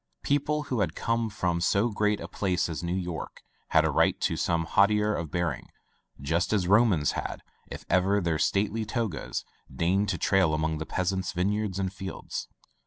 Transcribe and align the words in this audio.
People 0.23 0.63
who 0.63 0.83
came 0.87 1.29
from 1.29 1.61
so 1.61 1.91
great 1.91 2.19
a 2.19 2.27
place 2.27 2.67
as 2.69 2.81
New 2.81 2.95
York 2.95 3.43
had 3.67 3.85
a 3.85 3.91
right 3.91 4.19
to 4.21 4.35
some 4.35 4.65
hauteur 4.65 5.13
of 5.13 5.29
bearing, 5.29 5.67
just 6.19 6.51
as 6.53 6.67
Romans 6.67 7.11
had, 7.11 7.43
if 7.67 7.85
ever 7.87 8.19
their 8.19 8.39
stately 8.39 8.83
togas 8.83 9.45
deigned 9.71 10.09
to 10.09 10.17
trail 10.17 10.55
among 10.55 10.79
the 10.79 10.87
peasants' 10.87 11.33
vineyards 11.33 11.77
and 11.77 11.93
fields. 11.93 12.47